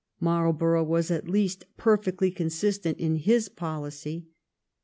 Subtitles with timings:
[0.19, 4.25] Marl borough was at least perfectly consistent in his policy.